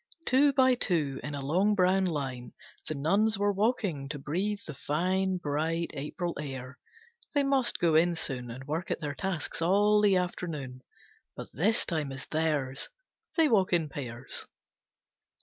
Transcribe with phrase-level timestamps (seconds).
[0.25, 2.53] Two by two, in a long brown line,
[2.87, 6.79] The nuns were walking to breathe the fine Bright April air.
[7.35, 10.81] They must go in soon And work at their tasks all the afternoon.
[11.35, 12.89] But this time is theirs!
[13.37, 14.47] They walk in pairs.